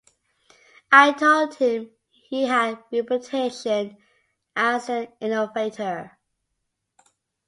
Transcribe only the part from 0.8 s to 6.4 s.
I told him he had a reputation as an innovator.